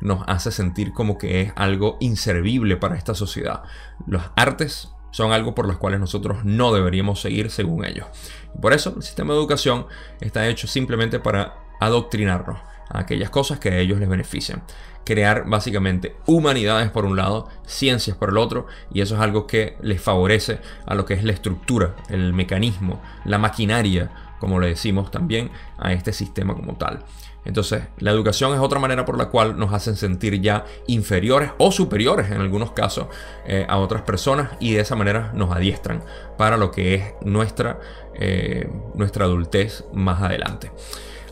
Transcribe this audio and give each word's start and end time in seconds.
nos 0.00 0.22
hace 0.26 0.50
sentir 0.50 0.92
como 0.92 1.18
que 1.18 1.40
es 1.42 1.52
algo 1.56 1.96
inservible 2.00 2.76
para 2.76 2.96
esta 2.96 3.14
sociedad. 3.14 3.62
Los 4.06 4.22
artes 4.36 4.90
son 5.10 5.32
algo 5.32 5.54
por 5.54 5.66
los 5.66 5.78
cuales 5.78 6.00
nosotros 6.00 6.44
no 6.44 6.72
deberíamos 6.74 7.20
seguir 7.20 7.50
según 7.50 7.84
ellos. 7.84 8.06
Por 8.60 8.72
eso 8.72 8.92
el 8.96 9.02
sistema 9.02 9.32
de 9.32 9.40
educación 9.40 9.86
está 10.20 10.46
hecho 10.48 10.66
simplemente 10.66 11.18
para 11.18 11.54
adoctrinarnos 11.80 12.58
a 12.88 13.00
aquellas 13.00 13.30
cosas 13.30 13.58
que 13.58 13.70
a 13.70 13.78
ellos 13.78 13.98
les 13.98 14.08
benefician. 14.08 14.62
Crear 15.04 15.44
básicamente 15.46 16.16
humanidades 16.26 16.90
por 16.90 17.04
un 17.04 17.16
lado, 17.16 17.48
ciencias 17.64 18.16
por 18.16 18.30
el 18.30 18.38
otro, 18.38 18.66
y 18.92 19.00
eso 19.00 19.14
es 19.14 19.20
algo 19.20 19.46
que 19.46 19.76
les 19.80 20.00
favorece 20.00 20.58
a 20.84 20.94
lo 20.94 21.04
que 21.04 21.14
es 21.14 21.24
la 21.24 21.32
estructura, 21.32 21.94
el 22.08 22.32
mecanismo, 22.32 23.00
la 23.24 23.38
maquinaria, 23.38 24.10
como 24.40 24.58
le 24.58 24.68
decimos 24.68 25.10
también, 25.10 25.50
a 25.78 25.92
este 25.92 26.12
sistema 26.12 26.54
como 26.54 26.76
tal. 26.76 27.04
Entonces, 27.46 27.84
la 27.98 28.10
educación 28.10 28.52
es 28.54 28.58
otra 28.58 28.80
manera 28.80 29.04
por 29.04 29.16
la 29.16 29.26
cual 29.26 29.56
nos 29.56 29.72
hacen 29.72 29.94
sentir 29.94 30.40
ya 30.40 30.64
inferiores 30.88 31.50
o 31.58 31.70
superiores 31.70 32.30
en 32.32 32.40
algunos 32.40 32.72
casos 32.72 33.06
eh, 33.46 33.64
a 33.68 33.78
otras 33.78 34.02
personas 34.02 34.50
y 34.58 34.74
de 34.74 34.80
esa 34.80 34.96
manera 34.96 35.30
nos 35.32 35.54
adiestran 35.54 36.02
para 36.36 36.56
lo 36.56 36.72
que 36.72 36.94
es 36.96 37.04
nuestra, 37.22 37.78
eh, 38.14 38.68
nuestra 38.94 39.26
adultez 39.26 39.84
más 39.92 40.22
adelante. 40.22 40.72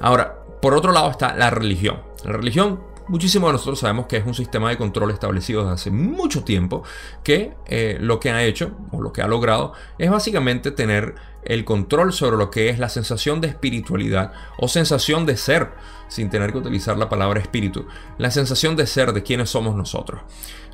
Ahora, 0.00 0.40
por 0.60 0.74
otro 0.74 0.92
lado 0.92 1.10
está 1.10 1.34
la 1.34 1.50
religión. 1.50 2.00
La 2.24 2.32
religión 2.32 2.80
Muchísimos 3.06 3.48
de 3.48 3.52
nosotros 3.52 3.80
sabemos 3.80 4.06
que 4.06 4.16
es 4.16 4.24
un 4.24 4.32
sistema 4.32 4.70
de 4.70 4.78
control 4.78 5.10
establecido 5.10 5.60
desde 5.60 5.74
hace 5.74 5.90
mucho 5.90 6.42
tiempo 6.42 6.84
que 7.22 7.52
eh, 7.66 7.98
lo 8.00 8.18
que 8.18 8.30
ha 8.30 8.42
hecho 8.42 8.70
o 8.92 9.02
lo 9.02 9.12
que 9.12 9.20
ha 9.20 9.28
logrado 9.28 9.74
es 9.98 10.10
básicamente 10.10 10.70
tener 10.70 11.14
el 11.44 11.66
control 11.66 12.14
sobre 12.14 12.38
lo 12.38 12.50
que 12.50 12.70
es 12.70 12.78
la 12.78 12.88
sensación 12.88 13.42
de 13.42 13.48
espiritualidad 13.48 14.32
o 14.56 14.68
sensación 14.68 15.26
de 15.26 15.36
ser, 15.36 15.72
sin 16.08 16.30
tener 16.30 16.52
que 16.52 16.58
utilizar 16.58 16.96
la 16.96 17.10
palabra 17.10 17.40
espíritu, 17.40 17.86
la 18.16 18.30
sensación 18.30 18.74
de 18.74 18.86
ser 18.86 19.12
de 19.12 19.22
quienes 19.22 19.50
somos 19.50 19.76
nosotros. 19.76 20.22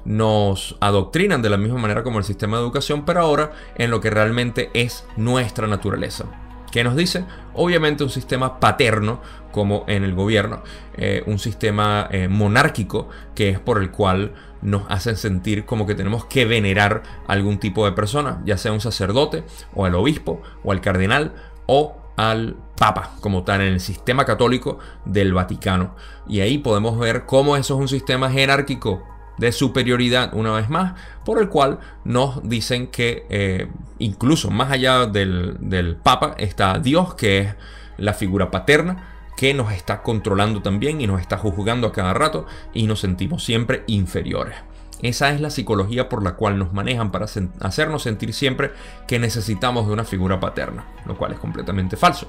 Nos 0.05 0.77
adoctrinan 0.79 1.43
de 1.43 1.51
la 1.51 1.57
misma 1.57 1.81
manera 1.81 2.05
como 2.05 2.19
el 2.21 2.25
sistema 2.25 2.59
de 2.59 2.63
educación, 2.63 3.05
pero 3.05 3.23
ahora 3.23 3.51
en 3.75 3.91
lo 3.91 4.01
que 4.01 4.11
realmente 4.11 4.71
es 4.73 5.05
nuestra 5.17 5.67
naturaleza. 5.67 6.27
¿Qué 6.71 6.85
nos 6.85 6.97
dice? 6.97 7.25
Obviamente 7.55 8.05
un 8.05 8.11
sistema 8.11 8.61
paterno 8.61 9.21
como 9.51 9.85
en 9.89 10.05
el 10.05 10.15
gobierno, 10.15 10.63
eh, 10.95 11.23
un 11.27 11.39
sistema 11.39 12.09
eh, 12.11 12.29
monárquico 12.29 13.09
que 13.35 13.49
es 13.49 13.59
por 13.59 13.83
el 13.83 13.91
cual 13.91 14.33
nos 14.63 14.83
hacen 14.89 15.17
sentir 15.17 15.65
como 15.65 15.87
que 15.87 15.95
tenemos 15.95 16.27
que 16.27 16.45
venerar 16.45 17.03
a 17.27 17.33
algún 17.33 17.59
tipo 17.59 17.85
de 17.85 17.93
persona, 17.93 18.41
ya 18.45 18.57
sea 18.57 18.73
un 18.73 18.81
sacerdote 18.81 19.45
o 19.75 19.85
al 19.85 19.95
obispo 19.95 20.43
o 20.63 20.71
al 20.71 20.81
cardenal 20.81 21.35
o 21.67 21.97
al 22.17 22.57
Papa 22.77 23.13
como 23.21 23.45
tal 23.45 23.63
en 23.63 23.75
el 23.75 23.81
sistema 23.81 24.25
católico 24.25 24.79
del 25.05 25.35
Vaticano. 25.35 25.97
Y 26.29 26.41
ahí 26.41 26.59
podemos 26.59 26.99
ver 26.99 27.27
cómo 27.27 27.57
eso 27.57 27.75
es 27.75 27.81
un 27.81 27.89
sistema 27.89 28.31
jerárquico 28.31 29.03
de 29.41 29.53
superioridad 29.53 30.35
una 30.35 30.53
vez 30.53 30.69
más, 30.69 30.95
por 31.25 31.41
el 31.41 31.49
cual 31.49 31.81
nos 32.05 32.47
dicen 32.49 32.89
que 32.89 33.27
eh, 33.31 33.69
incluso 33.99 34.51
más 34.51 34.71
allá 34.71 35.07
del, 35.07 35.57
del 35.61 35.97
Papa 35.97 36.35
está 36.39 36.79
Dios, 36.79 37.15
que 37.15 37.39
es 37.41 37.55
la 37.97 38.13
figura 38.13 38.51
paterna, 38.51 39.09
que 39.37 39.55
nos 39.55 39.73
está 39.73 40.03
controlando 40.03 40.61
también 40.61 41.01
y 41.01 41.07
nos 41.07 41.21
está 41.21 41.39
juzgando 41.39 41.87
a 41.87 41.93
cada 41.93 42.13
rato 42.13 42.47
y 42.75 42.87
nos 42.87 43.01
sentimos 43.01 43.43
siempre 43.43 43.83
inferiores. 43.87 44.57
Esa 45.01 45.33
es 45.33 45.41
la 45.41 45.49
psicología 45.49 46.11
por 46.11 46.23
la 46.23 46.35
cual 46.35 46.59
nos 46.59 46.75
manejan 46.75 47.11
para 47.11 47.25
hacernos 47.61 48.03
sentir 48.03 48.35
siempre 48.35 48.73
que 49.09 49.19
necesitamos 49.19 49.87
de 49.87 49.95
una 49.95 50.05
figura 50.05 50.39
paterna, 50.39 50.85
lo 51.07 51.17
cual 51.17 51.33
es 51.33 51.39
completamente 51.39 51.97
falso. 51.97 52.29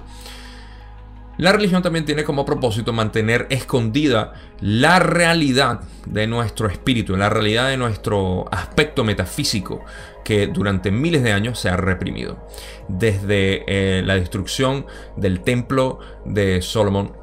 La 1.42 1.52
religión 1.52 1.81
también 1.81 2.06
tiene 2.06 2.23
como 2.23 2.45
propósito 2.45 2.94
mantener 2.94 3.47
escondida 3.50 4.34
la 4.59 5.00
realidad 5.00 5.80
de 6.06 6.28
nuestro 6.28 6.67
espíritu, 6.67 7.17
la 7.17 7.30
realidad 7.30 7.70
de 7.70 7.78
nuestro 7.78 8.45
aspecto 8.53 9.03
metafísico 9.03 9.84
que 10.23 10.45
durante 10.45 10.92
miles 10.92 11.23
de 11.23 11.31
años 11.31 11.58
se 11.58 11.69
ha 11.69 11.78
reprimido. 11.78 12.47
Desde 12.88 13.63
eh, 13.66 14.03
la 14.03 14.18
destrucción 14.18 14.85
del 15.18 15.41
templo 15.41 15.97
de 16.25 16.62
Solomon 16.62 17.13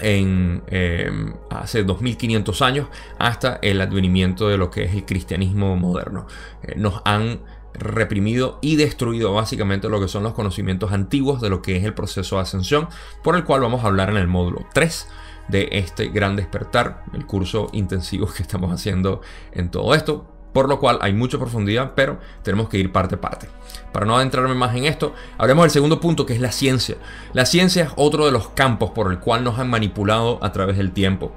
en, 0.00 0.62
eh, 0.68 1.10
hace 1.50 1.84
2500 1.84 2.62
años 2.62 2.88
hasta 3.18 3.58
el 3.62 3.80
advenimiento 3.80 4.48
de 4.48 4.56
lo 4.56 4.70
que 4.70 4.84
es 4.84 4.94
el 4.94 5.04
cristianismo 5.04 5.76
moderno. 5.76 6.26
Eh, 6.62 6.74
nos 6.76 7.02
han 7.04 7.40
reprimido 7.74 8.58
y 8.60 8.76
destruido 8.76 9.32
básicamente 9.32 9.88
lo 9.88 10.00
que 10.00 10.08
son 10.08 10.22
los 10.22 10.34
conocimientos 10.34 10.92
antiguos 10.92 11.40
de 11.40 11.48
lo 11.48 11.62
que 11.62 11.76
es 11.76 11.84
el 11.84 11.94
proceso 11.94 12.36
de 12.36 12.42
ascensión, 12.42 12.88
por 13.22 13.36
el 13.36 13.44
cual 13.44 13.62
vamos 13.62 13.82
a 13.82 13.86
hablar 13.86 14.10
en 14.10 14.16
el 14.16 14.28
módulo 14.28 14.66
3 14.74 15.08
de 15.48 15.68
este 15.72 16.08
gran 16.08 16.36
despertar, 16.36 17.04
el 17.14 17.26
curso 17.26 17.68
intensivo 17.72 18.26
que 18.26 18.42
estamos 18.42 18.70
haciendo 18.72 19.22
en 19.52 19.70
todo 19.70 19.94
esto, 19.94 20.26
por 20.52 20.68
lo 20.68 20.78
cual 20.78 20.98
hay 21.00 21.12
mucha 21.12 21.38
profundidad, 21.38 21.92
pero 21.94 22.18
tenemos 22.42 22.68
que 22.68 22.78
ir 22.78 22.92
parte 22.92 23.16
a 23.16 23.20
parte. 23.20 23.48
Para 23.92 24.06
no 24.06 24.16
adentrarme 24.16 24.54
más 24.54 24.74
en 24.74 24.84
esto, 24.84 25.14
hablemos 25.38 25.64
del 25.64 25.70
segundo 25.70 26.00
punto 26.00 26.26
que 26.26 26.34
es 26.34 26.40
la 26.40 26.52
ciencia. 26.52 26.96
La 27.32 27.46
ciencia 27.46 27.84
es 27.84 27.90
otro 27.96 28.26
de 28.26 28.32
los 28.32 28.48
campos 28.50 28.90
por 28.90 29.10
el 29.10 29.18
cual 29.18 29.44
nos 29.44 29.58
han 29.58 29.70
manipulado 29.70 30.38
a 30.42 30.52
través 30.52 30.76
del 30.76 30.92
tiempo. 30.92 31.32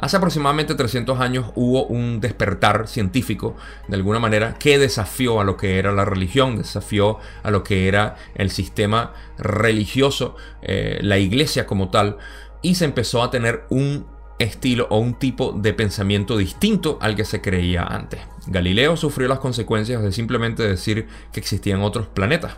Hace 0.00 0.16
aproximadamente 0.16 0.74
300 0.74 1.20
años 1.20 1.52
hubo 1.56 1.84
un 1.84 2.20
despertar 2.20 2.88
científico, 2.88 3.54
de 3.86 3.96
alguna 3.96 4.18
manera, 4.18 4.54
que 4.54 4.78
desafió 4.78 5.40
a 5.40 5.44
lo 5.44 5.58
que 5.58 5.78
era 5.78 5.92
la 5.92 6.06
religión, 6.06 6.56
desafió 6.56 7.18
a 7.42 7.50
lo 7.50 7.62
que 7.62 7.86
era 7.86 8.16
el 8.34 8.50
sistema 8.50 9.12
religioso, 9.36 10.36
eh, 10.62 11.00
la 11.02 11.18
iglesia 11.18 11.66
como 11.66 11.90
tal, 11.90 12.16
y 12.62 12.76
se 12.76 12.86
empezó 12.86 13.22
a 13.22 13.30
tener 13.30 13.64
un 13.68 14.06
estilo 14.40 14.86
o 14.90 14.98
un 14.98 15.14
tipo 15.14 15.52
de 15.52 15.72
pensamiento 15.74 16.36
distinto 16.36 16.98
al 17.00 17.14
que 17.14 17.24
se 17.24 17.40
creía 17.40 17.84
antes. 17.84 18.20
Galileo 18.46 18.96
sufrió 18.96 19.28
las 19.28 19.38
consecuencias 19.38 20.02
de 20.02 20.12
simplemente 20.12 20.66
decir 20.66 21.06
que 21.32 21.40
existían 21.40 21.82
otros 21.82 22.06
planetas 22.08 22.56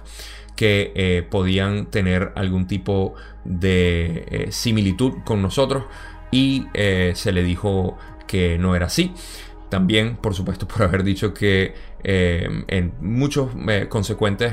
que 0.57 0.93
eh, 0.95 1.27
podían 1.29 1.87
tener 1.87 2.33
algún 2.37 2.67
tipo 2.67 3.15
de 3.45 4.27
eh, 4.31 4.53
similitud 4.53 5.15
con 5.25 5.43
nosotros 5.43 5.85
y 6.31 6.67
eh, 6.75 7.13
se 7.17 7.33
le 7.33 7.43
dijo 7.43 7.99
que 8.27 8.59
no 8.59 8.77
era 8.77 8.87
así. 8.87 9.13
También, 9.73 10.17
por 10.17 10.35
supuesto, 10.35 10.69
por 10.69 10.83
haber 10.83 11.03
dicho 11.03 11.33
que 11.33 11.73
eh, 12.05 12.47
en 12.69 12.93
muchos 13.01 13.53
eh, 13.67 13.87
consecuentes 13.89 14.53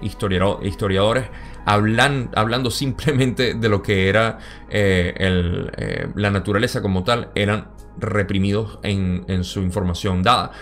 historiadores 0.00 1.26
hablan, 1.66 2.30
hablando 2.34 2.70
simplemente 2.70 3.52
de 3.52 3.68
lo 3.68 3.82
que 3.82 4.08
era 4.08 4.38
la 4.70 6.30
naturaleza 6.30 6.80
como 6.80 7.04
tal, 7.04 7.28
eran 7.34 7.68
reprimidos 7.98 8.78
en 8.82 9.44
su 9.44 9.60
información 9.60 10.22
dada. 10.22 10.52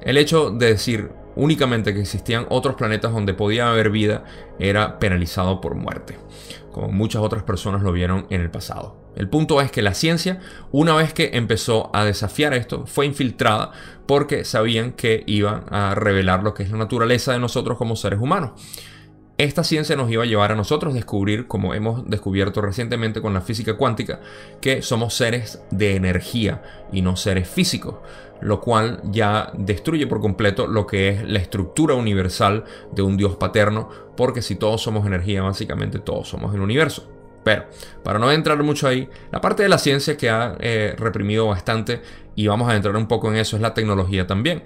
El 0.00 0.16
hecho 0.16 0.50
de 0.50 0.68
decir 0.68 1.10
únicamente 1.36 1.94
que 1.94 2.00
existían 2.00 2.46
otros 2.48 2.76
planetas 2.76 3.12
donde 3.12 3.34
podía 3.34 3.70
haber 3.70 3.90
vida 3.90 4.24
era 4.58 4.98
penalizado 4.98 5.60
por 5.60 5.74
muerte, 5.74 6.18
como 6.72 6.88
muchas 6.88 7.22
otras 7.22 7.42
personas 7.42 7.82
lo 7.82 7.92
vieron 7.92 8.26
en 8.30 8.40
el 8.40 8.50
pasado. 8.50 9.04
El 9.16 9.28
punto 9.28 9.60
es 9.60 9.70
que 9.70 9.82
la 9.82 9.94
ciencia, 9.94 10.40
una 10.72 10.94
vez 10.94 11.12
que 11.12 11.30
empezó 11.34 11.90
a 11.94 12.04
desafiar 12.04 12.52
esto, 12.52 12.86
fue 12.86 13.06
infiltrada 13.06 13.70
porque 14.06 14.44
sabían 14.44 14.92
que 14.92 15.22
iban 15.26 15.64
a 15.70 15.94
revelar 15.94 16.42
lo 16.42 16.52
que 16.54 16.64
es 16.64 16.70
la 16.70 16.78
naturaleza 16.78 17.32
de 17.32 17.38
nosotros 17.38 17.78
como 17.78 17.96
seres 17.96 18.20
humanos. 18.20 18.52
Esta 19.36 19.64
ciencia 19.64 19.96
nos 19.96 20.08
iba 20.12 20.22
a 20.22 20.26
llevar 20.26 20.52
a 20.52 20.54
nosotros 20.54 20.92
a 20.92 20.94
descubrir, 20.94 21.48
como 21.48 21.74
hemos 21.74 22.08
descubierto 22.08 22.60
recientemente 22.60 23.20
con 23.20 23.34
la 23.34 23.40
física 23.40 23.76
cuántica, 23.76 24.20
que 24.60 24.80
somos 24.80 25.14
seres 25.14 25.60
de 25.72 25.96
energía 25.96 26.62
y 26.92 27.02
no 27.02 27.16
seres 27.16 27.48
físicos, 27.48 27.96
lo 28.40 28.60
cual 28.60 29.00
ya 29.10 29.50
destruye 29.54 30.06
por 30.06 30.20
completo 30.20 30.68
lo 30.68 30.86
que 30.86 31.08
es 31.08 31.24
la 31.24 31.40
estructura 31.40 31.94
universal 31.94 32.62
de 32.92 33.02
un 33.02 33.16
Dios 33.16 33.34
paterno, 33.34 33.88
porque 34.16 34.40
si 34.40 34.54
todos 34.54 34.82
somos 34.82 35.04
energía, 35.04 35.42
básicamente 35.42 35.98
todos 35.98 36.28
somos 36.28 36.54
el 36.54 36.60
universo. 36.60 37.10
Pero, 37.42 37.64
para 38.04 38.20
no 38.20 38.30
entrar 38.30 38.62
mucho 38.62 38.86
ahí, 38.86 39.08
la 39.32 39.40
parte 39.40 39.64
de 39.64 39.68
la 39.68 39.78
ciencia 39.78 40.16
que 40.16 40.30
ha 40.30 40.56
eh, 40.60 40.94
reprimido 40.96 41.48
bastante, 41.48 42.02
y 42.36 42.46
vamos 42.46 42.70
a 42.70 42.76
entrar 42.76 42.94
un 42.94 43.08
poco 43.08 43.30
en 43.32 43.36
eso, 43.36 43.56
es 43.56 43.62
la 43.62 43.74
tecnología 43.74 44.28
también. 44.28 44.62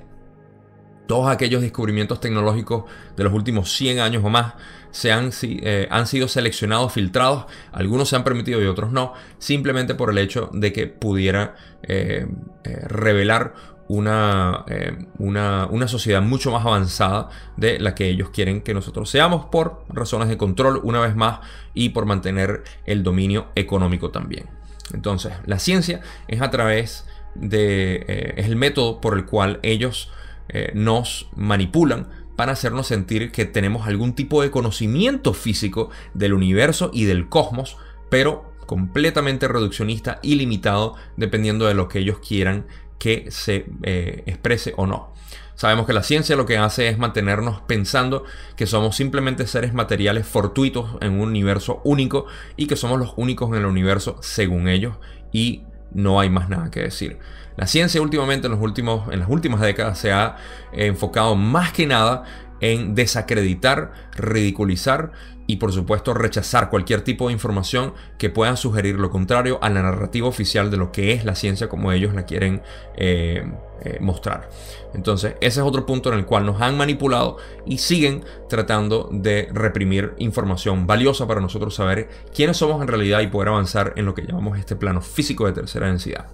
Todos 1.08 1.28
aquellos 1.28 1.60
descubrimientos 1.62 2.20
tecnológicos 2.20 2.84
de 3.16 3.24
los 3.24 3.32
últimos 3.32 3.72
100 3.72 3.98
años 3.98 4.22
o 4.24 4.28
más 4.28 4.54
se 4.92 5.10
han, 5.10 5.32
eh, 5.42 5.88
han 5.90 6.06
sido 6.06 6.28
seleccionados, 6.28 6.92
filtrados, 6.92 7.46
algunos 7.72 8.08
se 8.08 8.14
han 8.14 8.22
permitido 8.22 8.62
y 8.62 8.66
otros 8.66 8.92
no, 8.92 9.14
simplemente 9.38 9.96
por 9.96 10.10
el 10.10 10.18
hecho 10.18 10.48
de 10.52 10.72
que 10.72 10.86
pudiera 10.86 11.56
eh, 11.82 12.26
revelar 12.62 13.54
eh, 13.90 15.06
una, 15.18 15.66
una, 15.70 15.88
sociedad 15.88 16.20
mucho 16.20 16.52
más 16.52 16.66
avanzada 16.66 17.30
de 17.56 17.78
la 17.78 17.94
que 17.94 18.10
ellos 18.10 18.28
quieren 18.28 18.60
que 18.60 18.74
nosotros 18.74 19.08
seamos 19.08 19.46
por 19.46 19.84
razones 19.88 20.28
de 20.28 20.36
control 20.36 20.80
una 20.84 21.00
vez 21.00 21.16
más 21.16 21.40
y 21.72 21.88
por 21.90 22.04
mantener 22.04 22.64
el 22.84 23.02
dominio 23.02 23.46
económico 23.54 24.10
también. 24.10 24.44
Entonces, 24.92 25.32
la 25.46 25.58
ciencia 25.58 26.00
es 26.28 26.42
a 26.42 26.50
través 26.50 27.06
de... 27.34 28.04
Eh, 28.08 28.34
es 28.36 28.46
el 28.46 28.56
método 28.56 29.00
por 29.00 29.16
el 29.16 29.24
cual 29.24 29.58
ellos 29.62 30.12
eh, 30.48 30.72
nos 30.74 31.28
manipulan 31.36 32.08
para 32.36 32.52
hacernos 32.52 32.86
sentir 32.86 33.32
que 33.32 33.44
tenemos 33.44 33.86
algún 33.88 34.14
tipo 34.14 34.42
de 34.42 34.50
conocimiento 34.50 35.34
físico 35.34 35.90
del 36.14 36.34
universo 36.34 36.90
y 36.92 37.04
del 37.04 37.28
cosmos, 37.28 37.76
pero 38.10 38.52
completamente 38.66 39.48
reduccionista 39.48 40.20
y 40.22 40.36
limitado 40.36 40.94
dependiendo 41.16 41.66
de 41.66 41.74
lo 41.74 41.88
que 41.88 41.98
ellos 41.98 42.18
quieran 42.20 42.66
que 42.98 43.30
se 43.30 43.66
eh, 43.82 44.22
exprese 44.26 44.74
o 44.76 44.86
no. 44.86 45.12
Sabemos 45.54 45.86
que 45.86 45.92
la 45.92 46.04
ciencia 46.04 46.36
lo 46.36 46.46
que 46.46 46.56
hace 46.56 46.86
es 46.86 46.98
mantenernos 46.98 47.60
pensando 47.62 48.22
que 48.56 48.66
somos 48.66 48.94
simplemente 48.94 49.48
seres 49.48 49.74
materiales 49.74 50.24
fortuitos 50.24 50.96
en 51.00 51.14
un 51.14 51.30
universo 51.30 51.80
único 51.82 52.26
y 52.56 52.68
que 52.68 52.76
somos 52.76 53.00
los 53.00 53.14
únicos 53.16 53.48
en 53.48 53.56
el 53.56 53.66
universo 53.66 54.18
según 54.20 54.68
ellos 54.68 54.94
y 55.32 55.62
no 55.92 56.20
hay 56.20 56.30
más 56.30 56.48
nada 56.48 56.70
que 56.70 56.80
decir. 56.80 57.18
La 57.56 57.66
ciencia 57.66 58.00
últimamente 58.00 58.46
en, 58.46 58.52
los 58.52 58.60
últimos, 58.60 59.12
en 59.12 59.20
las 59.20 59.28
últimas 59.28 59.60
décadas 59.60 59.98
se 59.98 60.12
ha 60.12 60.36
enfocado 60.72 61.34
más 61.34 61.72
que 61.72 61.86
nada 61.86 62.22
en 62.60 62.94
desacreditar, 62.94 63.92
ridiculizar 64.16 65.12
y 65.48 65.56
por 65.56 65.72
supuesto 65.72 66.12
rechazar 66.12 66.68
cualquier 66.68 67.00
tipo 67.00 67.26
de 67.26 67.32
información 67.32 67.94
que 68.18 68.28
pueda 68.28 68.54
sugerir 68.56 68.96
lo 68.96 69.10
contrario 69.10 69.58
a 69.62 69.70
la 69.70 69.82
narrativa 69.82 70.28
oficial 70.28 70.70
de 70.70 70.76
lo 70.76 70.92
que 70.92 71.12
es 71.12 71.24
la 71.24 71.34
ciencia 71.34 71.70
como 71.70 71.90
ellos 71.90 72.14
la 72.14 72.26
quieren 72.26 72.60
eh, 72.96 73.50
eh, 73.80 73.96
mostrar. 74.00 74.50
Entonces 74.92 75.36
ese 75.40 75.60
es 75.60 75.66
otro 75.66 75.86
punto 75.86 76.12
en 76.12 76.18
el 76.18 76.26
cual 76.26 76.44
nos 76.44 76.60
han 76.60 76.76
manipulado 76.76 77.38
y 77.64 77.78
siguen 77.78 78.24
tratando 78.50 79.08
de 79.10 79.48
reprimir 79.50 80.12
información 80.18 80.86
valiosa 80.86 81.26
para 81.26 81.40
nosotros 81.40 81.74
saber 81.74 82.10
quiénes 82.34 82.58
somos 82.58 82.82
en 82.82 82.88
realidad 82.88 83.20
y 83.20 83.28
poder 83.28 83.48
avanzar 83.48 83.94
en 83.96 84.04
lo 84.04 84.14
que 84.14 84.26
llamamos 84.26 84.58
este 84.58 84.76
plano 84.76 85.00
físico 85.00 85.46
de 85.46 85.52
tercera 85.52 85.86
densidad. 85.86 86.26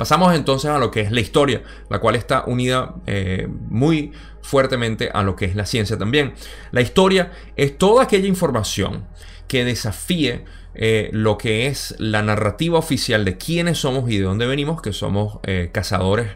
Pasamos 0.00 0.34
entonces 0.34 0.70
a 0.70 0.78
lo 0.78 0.90
que 0.90 1.02
es 1.02 1.12
la 1.12 1.20
historia, 1.20 1.62
la 1.90 1.98
cual 1.98 2.16
está 2.16 2.44
unida 2.46 2.94
eh, 3.06 3.46
muy 3.68 4.12
fuertemente 4.40 5.10
a 5.12 5.22
lo 5.22 5.36
que 5.36 5.44
es 5.44 5.54
la 5.54 5.66
ciencia 5.66 5.98
también. 5.98 6.32
La 6.70 6.80
historia 6.80 7.32
es 7.54 7.76
toda 7.76 8.04
aquella 8.04 8.26
información 8.26 9.04
que 9.46 9.62
desafíe 9.62 10.46
eh, 10.74 11.10
lo 11.12 11.36
que 11.36 11.66
es 11.66 11.94
la 11.98 12.22
narrativa 12.22 12.78
oficial 12.78 13.26
de 13.26 13.36
quiénes 13.36 13.76
somos 13.76 14.08
y 14.10 14.16
de 14.16 14.24
dónde 14.24 14.46
venimos, 14.46 14.80
que 14.80 14.94
somos 14.94 15.38
eh, 15.42 15.68
cazadores 15.70 16.28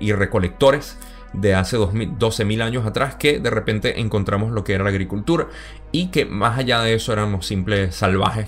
y 0.00 0.12
recolectores 0.12 0.96
de 1.32 1.54
hace 1.54 1.76
12.000 1.76 2.62
años 2.62 2.86
atrás 2.86 3.16
que 3.16 3.38
de 3.38 3.50
repente 3.50 4.00
encontramos 4.00 4.52
lo 4.52 4.64
que 4.64 4.72
era 4.72 4.84
la 4.84 4.90
agricultura 4.90 5.48
y 5.92 6.06
que 6.06 6.24
más 6.24 6.58
allá 6.58 6.80
de 6.80 6.94
eso 6.94 7.12
éramos 7.12 7.46
simples 7.46 7.94
salvajes 7.94 8.46